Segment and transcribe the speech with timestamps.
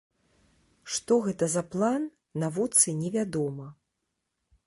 [0.93, 2.07] Што гэта за план,
[2.43, 3.67] навуцы не вядома.